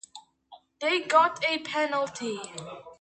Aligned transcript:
They 0.79 1.01
got 1.01 1.45
a 1.47 1.59
penalty. 1.59 2.39